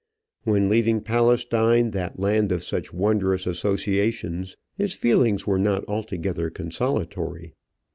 [0.45, 7.53] When leaving Palestine, that land of such wondrous associations, his feelings were not altogether consolatory.